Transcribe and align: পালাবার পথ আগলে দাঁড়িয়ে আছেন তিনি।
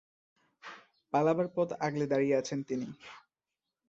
পালাবার 1.13 1.47
পথ 1.55 1.69
আগলে 1.79 2.05
দাঁড়িয়ে 2.07 2.35
আছেন 2.37 2.59
তিনি। 2.63 2.87